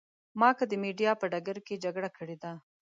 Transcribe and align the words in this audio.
ما 0.39 0.49
که 0.57 0.63
د 0.67 0.73
مېډیا 0.81 1.11
په 1.21 1.25
ډګر 1.31 1.57
کې 1.67 1.81
جګړه 1.83 2.09
کړې 2.17 2.35
ده. 2.43 2.51